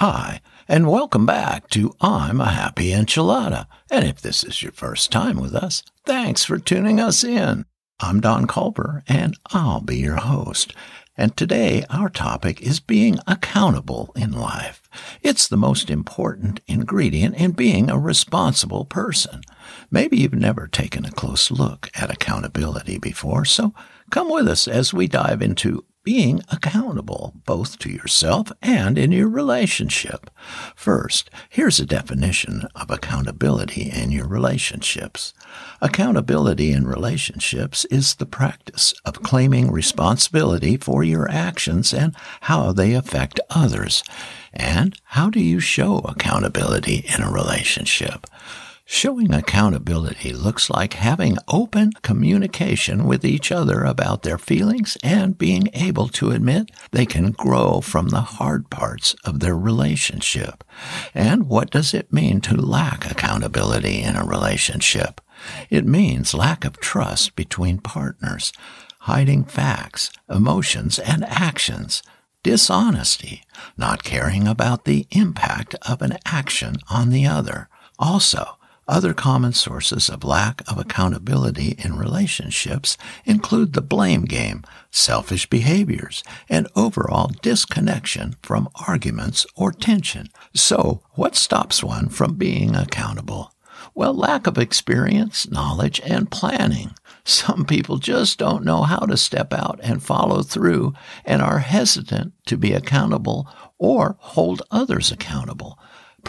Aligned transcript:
Hi, 0.00 0.40
and 0.66 0.88
welcome 0.88 1.26
back 1.26 1.68
to 1.72 1.94
I'm 2.00 2.40
a 2.40 2.50
Happy 2.50 2.92
Enchilada. 2.92 3.66
And 3.90 4.06
if 4.06 4.22
this 4.22 4.42
is 4.42 4.62
your 4.62 4.72
first 4.72 5.12
time 5.12 5.38
with 5.38 5.54
us, 5.54 5.82
thanks 6.06 6.42
for 6.42 6.58
tuning 6.58 6.98
us 6.98 7.22
in. 7.22 7.66
I'm 8.00 8.18
Don 8.22 8.46
Culver, 8.46 9.02
and 9.06 9.36
I'll 9.52 9.82
be 9.82 9.98
your 9.98 10.16
host. 10.16 10.72
And 11.18 11.36
today 11.36 11.84
our 11.90 12.08
topic 12.08 12.62
is 12.62 12.80
being 12.80 13.18
accountable 13.26 14.10
in 14.16 14.32
life. 14.32 14.88
It's 15.20 15.46
the 15.46 15.58
most 15.58 15.90
important 15.90 16.60
ingredient 16.66 17.36
in 17.36 17.50
being 17.50 17.90
a 17.90 17.98
responsible 17.98 18.86
person. 18.86 19.42
Maybe 19.90 20.16
you've 20.16 20.32
never 20.32 20.66
taken 20.66 21.04
a 21.04 21.10
close 21.10 21.50
look 21.50 21.90
at 21.94 22.10
accountability 22.10 22.96
before, 22.96 23.44
so 23.44 23.74
come 24.10 24.30
with 24.30 24.48
us 24.48 24.66
as 24.66 24.94
we 24.94 25.08
dive 25.08 25.42
into 25.42 25.84
being 26.02 26.40
accountable, 26.50 27.34
both 27.44 27.78
to 27.78 27.90
yourself 27.90 28.50
and 28.62 28.96
in 28.96 29.12
your 29.12 29.28
relationship. 29.28 30.30
First, 30.74 31.30
here's 31.48 31.78
a 31.78 31.86
definition 31.86 32.66
of 32.74 32.90
accountability 32.90 33.90
in 33.90 34.10
your 34.10 34.26
relationships. 34.26 35.34
Accountability 35.80 36.72
in 36.72 36.86
relationships 36.86 37.84
is 37.86 38.14
the 38.14 38.26
practice 38.26 38.94
of 39.04 39.22
claiming 39.22 39.70
responsibility 39.70 40.76
for 40.76 41.04
your 41.04 41.30
actions 41.30 41.92
and 41.92 42.16
how 42.42 42.72
they 42.72 42.94
affect 42.94 43.40
others. 43.50 44.02
And 44.52 44.96
how 45.04 45.30
do 45.30 45.40
you 45.40 45.60
show 45.60 45.98
accountability 45.98 47.04
in 47.14 47.22
a 47.22 47.30
relationship? 47.30 48.26
Showing 48.92 49.32
accountability 49.32 50.32
looks 50.32 50.68
like 50.68 50.94
having 50.94 51.38
open 51.46 51.92
communication 52.02 53.04
with 53.04 53.24
each 53.24 53.52
other 53.52 53.84
about 53.84 54.24
their 54.24 54.36
feelings 54.36 54.98
and 55.00 55.38
being 55.38 55.68
able 55.74 56.08
to 56.08 56.32
admit 56.32 56.72
they 56.90 57.06
can 57.06 57.30
grow 57.30 57.80
from 57.80 58.08
the 58.08 58.20
hard 58.20 58.68
parts 58.68 59.14
of 59.24 59.38
their 59.38 59.56
relationship. 59.56 60.64
And 61.14 61.48
what 61.48 61.70
does 61.70 61.94
it 61.94 62.12
mean 62.12 62.40
to 62.40 62.56
lack 62.60 63.08
accountability 63.08 64.02
in 64.02 64.16
a 64.16 64.24
relationship? 64.24 65.20
It 65.70 65.86
means 65.86 66.34
lack 66.34 66.64
of 66.64 66.80
trust 66.80 67.36
between 67.36 67.78
partners, 67.78 68.52
hiding 69.02 69.44
facts, 69.44 70.10
emotions, 70.28 70.98
and 70.98 71.24
actions, 71.26 72.02
dishonesty, 72.42 73.44
not 73.76 74.02
caring 74.02 74.48
about 74.48 74.84
the 74.84 75.06
impact 75.12 75.76
of 75.88 76.02
an 76.02 76.18
action 76.26 76.78
on 76.90 77.10
the 77.10 77.24
other. 77.24 77.68
Also, 77.96 78.56
other 78.90 79.14
common 79.14 79.52
sources 79.52 80.08
of 80.08 80.24
lack 80.24 80.62
of 80.70 80.76
accountability 80.76 81.76
in 81.78 81.96
relationships 81.96 82.98
include 83.24 83.72
the 83.72 83.80
blame 83.80 84.24
game, 84.24 84.64
selfish 84.90 85.48
behaviors, 85.48 86.24
and 86.48 86.66
overall 86.74 87.30
disconnection 87.40 88.34
from 88.42 88.68
arguments 88.86 89.46
or 89.54 89.70
tension. 89.70 90.28
So, 90.54 91.02
what 91.12 91.36
stops 91.36 91.82
one 91.84 92.08
from 92.08 92.34
being 92.34 92.74
accountable? 92.74 93.54
Well, 93.94 94.14
lack 94.14 94.46
of 94.46 94.58
experience, 94.58 95.50
knowledge, 95.50 96.00
and 96.04 96.30
planning. 96.30 96.92
Some 97.24 97.64
people 97.64 97.98
just 97.98 98.38
don't 98.38 98.64
know 98.64 98.82
how 98.82 99.00
to 99.00 99.16
step 99.16 99.52
out 99.52 99.78
and 99.82 100.02
follow 100.02 100.42
through 100.42 100.94
and 101.24 101.40
are 101.40 101.58
hesitant 101.58 102.32
to 102.46 102.56
be 102.56 102.72
accountable 102.72 103.48
or 103.78 104.16
hold 104.18 104.62
others 104.70 105.10
accountable. 105.10 105.78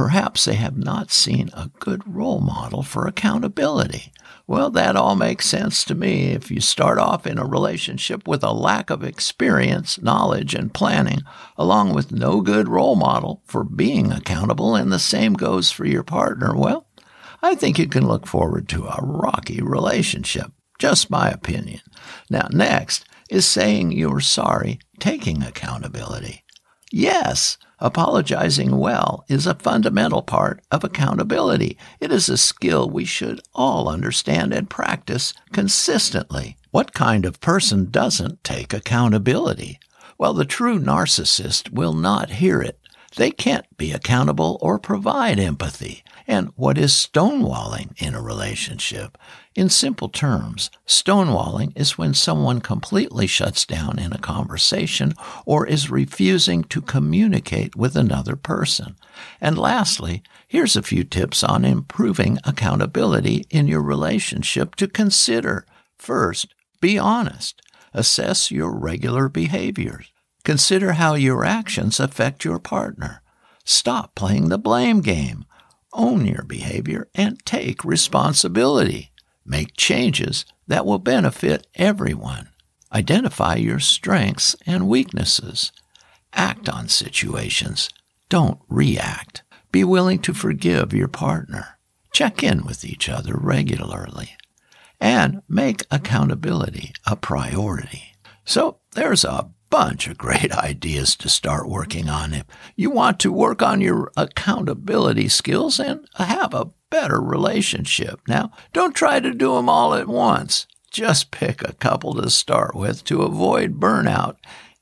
Perhaps 0.00 0.46
they 0.46 0.54
have 0.54 0.78
not 0.78 1.10
seen 1.10 1.50
a 1.52 1.70
good 1.78 2.02
role 2.06 2.40
model 2.40 2.82
for 2.82 3.06
accountability. 3.06 4.14
Well, 4.46 4.70
that 4.70 4.96
all 4.96 5.14
makes 5.14 5.44
sense 5.44 5.84
to 5.84 5.94
me. 5.94 6.30
If 6.30 6.50
you 6.50 6.62
start 6.62 6.96
off 6.96 7.26
in 7.26 7.36
a 7.36 7.44
relationship 7.44 8.26
with 8.26 8.42
a 8.42 8.50
lack 8.50 8.88
of 8.88 9.04
experience, 9.04 10.00
knowledge, 10.00 10.54
and 10.54 10.72
planning, 10.72 11.20
along 11.58 11.92
with 11.92 12.12
no 12.12 12.40
good 12.40 12.66
role 12.66 12.96
model 12.96 13.42
for 13.44 13.62
being 13.62 14.10
accountable, 14.10 14.74
and 14.74 14.90
the 14.90 14.98
same 14.98 15.34
goes 15.34 15.70
for 15.70 15.84
your 15.84 16.02
partner, 16.02 16.56
well, 16.56 16.86
I 17.42 17.54
think 17.54 17.78
you 17.78 17.86
can 17.86 18.08
look 18.08 18.26
forward 18.26 18.70
to 18.70 18.86
a 18.86 19.00
rocky 19.02 19.60
relationship. 19.60 20.50
Just 20.78 21.10
my 21.10 21.28
opinion. 21.28 21.82
Now, 22.30 22.48
next 22.50 23.04
is 23.28 23.44
saying 23.44 23.92
you're 23.92 24.20
sorry, 24.20 24.78
taking 24.98 25.42
accountability. 25.42 26.42
Yes, 26.92 27.56
apologizing 27.78 28.76
well 28.76 29.24
is 29.28 29.46
a 29.46 29.54
fundamental 29.54 30.22
part 30.22 30.60
of 30.72 30.82
accountability. 30.82 31.78
It 32.00 32.10
is 32.10 32.28
a 32.28 32.36
skill 32.36 32.90
we 32.90 33.04
should 33.04 33.40
all 33.54 33.88
understand 33.88 34.52
and 34.52 34.68
practice 34.68 35.32
consistently. 35.52 36.56
What 36.72 36.92
kind 36.92 37.24
of 37.24 37.40
person 37.40 37.90
doesn't 37.90 38.42
take 38.42 38.72
accountability? 38.72 39.78
Well, 40.18 40.34
the 40.34 40.44
true 40.44 40.80
narcissist 40.80 41.72
will 41.72 41.94
not 41.94 42.30
hear 42.30 42.60
it. 42.60 42.79
They 43.16 43.32
can't 43.32 43.66
be 43.76 43.92
accountable 43.92 44.56
or 44.60 44.78
provide 44.78 45.40
empathy. 45.40 46.04
And 46.28 46.52
what 46.54 46.78
is 46.78 46.92
stonewalling 46.92 48.00
in 48.00 48.14
a 48.14 48.22
relationship? 48.22 49.18
In 49.56 49.68
simple 49.68 50.08
terms, 50.08 50.70
stonewalling 50.86 51.72
is 51.74 51.98
when 51.98 52.14
someone 52.14 52.60
completely 52.60 53.26
shuts 53.26 53.66
down 53.66 53.98
in 53.98 54.12
a 54.12 54.18
conversation 54.18 55.14
or 55.44 55.66
is 55.66 55.90
refusing 55.90 56.62
to 56.64 56.80
communicate 56.80 57.74
with 57.74 57.96
another 57.96 58.36
person. 58.36 58.94
And 59.40 59.58
lastly, 59.58 60.22
here's 60.46 60.76
a 60.76 60.82
few 60.82 61.02
tips 61.02 61.42
on 61.42 61.64
improving 61.64 62.38
accountability 62.44 63.44
in 63.50 63.66
your 63.66 63.82
relationship 63.82 64.76
to 64.76 64.86
consider. 64.86 65.66
First, 65.98 66.54
be 66.80 66.96
honest. 66.96 67.60
Assess 67.92 68.52
your 68.52 68.70
regular 68.70 69.28
behaviors. 69.28 70.12
Consider 70.44 70.92
how 70.92 71.14
your 71.14 71.44
actions 71.44 72.00
affect 72.00 72.44
your 72.44 72.58
partner. 72.58 73.22
Stop 73.64 74.14
playing 74.14 74.48
the 74.48 74.58
blame 74.58 75.00
game. 75.00 75.44
Own 75.92 76.24
your 76.24 76.44
behavior 76.44 77.08
and 77.14 77.44
take 77.44 77.84
responsibility. 77.84 79.10
Make 79.44 79.76
changes 79.76 80.44
that 80.66 80.86
will 80.86 80.98
benefit 80.98 81.66
everyone. 81.74 82.48
Identify 82.92 83.56
your 83.56 83.80
strengths 83.80 84.56
and 84.66 84.88
weaknesses. 84.88 85.72
Act 86.32 86.68
on 86.68 86.88
situations. 86.88 87.90
Don't 88.28 88.60
react. 88.68 89.42
Be 89.72 89.84
willing 89.84 90.20
to 90.20 90.34
forgive 90.34 90.92
your 90.92 91.08
partner. 91.08 91.78
Check 92.12 92.42
in 92.42 92.64
with 92.64 92.84
each 92.84 93.08
other 93.08 93.34
regularly. 93.36 94.36
And 95.00 95.42
make 95.48 95.86
accountability 95.90 96.92
a 97.06 97.16
priority. 97.16 98.09
So 98.50 98.78
there's 98.96 99.24
a 99.24 99.48
bunch 99.70 100.08
of 100.08 100.18
great 100.18 100.50
ideas 100.56 101.14
to 101.18 101.28
start 101.28 101.68
working 101.68 102.08
on. 102.08 102.34
If 102.34 102.46
you 102.74 102.90
want 102.90 103.20
to 103.20 103.30
work 103.30 103.62
on 103.62 103.80
your 103.80 104.10
accountability 104.16 105.28
skills 105.28 105.78
and 105.78 106.04
have 106.16 106.52
a 106.52 106.70
better 106.90 107.20
relationship. 107.20 108.20
Now, 108.26 108.50
don't 108.72 108.92
try 108.92 109.20
to 109.20 109.32
do 109.32 109.54
them 109.54 109.68
all 109.68 109.94
at 109.94 110.08
once. 110.08 110.66
Just 110.90 111.30
pick 111.30 111.62
a 111.62 111.74
couple 111.74 112.12
to 112.14 112.28
start 112.28 112.74
with 112.74 113.04
to 113.04 113.22
avoid 113.22 113.78
burnout 113.78 114.34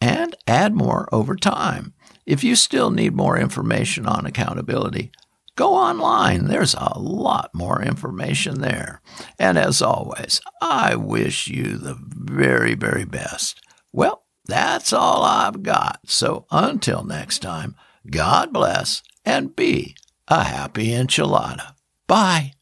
and 0.00 0.36
add 0.46 0.72
more 0.72 1.08
over 1.10 1.34
time. 1.34 1.92
If 2.24 2.44
you 2.44 2.54
still 2.54 2.92
need 2.92 3.16
more 3.16 3.36
information 3.36 4.06
on 4.06 4.26
accountability, 4.26 5.10
go 5.56 5.74
online. 5.74 6.46
There's 6.46 6.74
a 6.74 6.98
lot 6.98 7.50
more 7.52 7.82
information 7.82 8.60
there. 8.60 9.00
And 9.38 9.58
as 9.58 9.82
always, 9.82 10.40
I 10.62 10.94
wish 10.94 11.48
you 11.48 11.76
the 11.76 11.98
very, 12.00 12.74
very 12.74 13.04
best. 13.04 13.60
Well, 13.92 14.22
that's 14.44 14.92
all 14.92 15.24
I've 15.24 15.62
got. 15.62 16.00
So 16.06 16.46
until 16.50 17.02
next 17.02 17.40
time, 17.40 17.74
God 18.08 18.52
bless 18.52 19.02
and 19.24 19.56
be 19.56 19.96
a 20.28 20.44
happy 20.44 20.88
enchilada. 20.90 21.74
Bye. 22.06 22.54